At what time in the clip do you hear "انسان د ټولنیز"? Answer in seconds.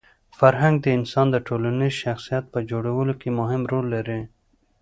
0.97-1.93